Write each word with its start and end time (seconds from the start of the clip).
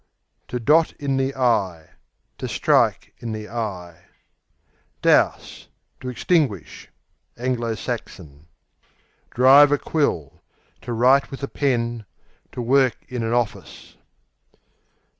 Dot 0.47 0.93
in 0.93 1.17
the 1.17 1.35
eye, 1.35 1.89
to 2.39 2.47
To 2.47 2.51
strike 2.51 3.13
in 3.19 3.33
the 3.33 3.47
eye. 3.47 4.05
Douse 5.03 5.67
To 5.99 6.09
extinguish 6.09 6.89
(Anglo 7.37 7.75
Saxon). 7.75 8.47
Drive 9.29 9.71
a 9.71 9.77
quill 9.77 10.41
To 10.81 10.93
write 10.93 11.29
with 11.29 11.43
a 11.43 11.47
pen; 11.47 12.05
to 12.51 12.63
work 12.63 12.95
in 13.09 13.21
an 13.21 13.33
office. 13.33 13.95